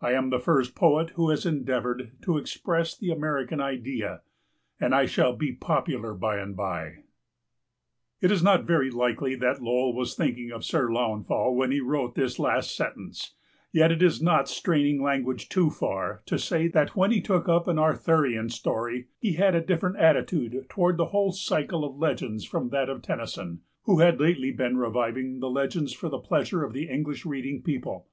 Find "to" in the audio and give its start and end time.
2.22-2.38, 16.26-16.38